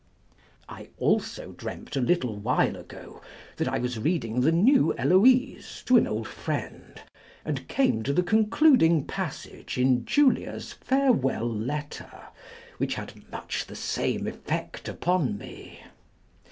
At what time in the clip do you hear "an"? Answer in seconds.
5.95-6.07